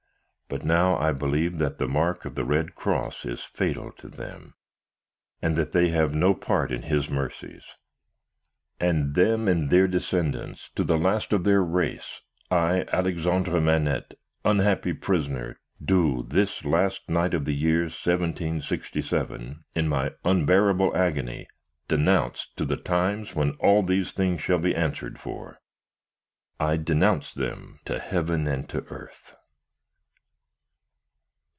[0.53, 4.53] But, now I believe that the mark of the red cross is fatal to them,
[5.41, 7.63] and that they have no part in His mercies.
[8.77, 12.19] And them and their descendants, to the last of their race,
[12.51, 20.11] I, Alexandre Manette, unhappy prisoner, do this last night of the year 1767, in my
[20.25, 21.47] unbearable agony,
[21.87, 25.61] denounce to the times when all these things shall be answered for.
[26.59, 29.37] I denounce them to Heaven and to earth."